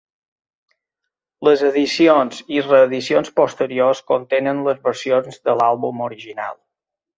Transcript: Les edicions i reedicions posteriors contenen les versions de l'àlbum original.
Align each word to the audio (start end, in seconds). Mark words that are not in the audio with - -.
Les 1.47 1.63
edicions 1.67 2.39
i 2.55 2.63
reedicions 2.69 3.31
posteriors 3.41 4.03
contenen 4.15 4.65
les 4.71 4.83
versions 4.89 5.41
de 5.47 5.59
l'àlbum 5.63 6.05
original. 6.11 6.61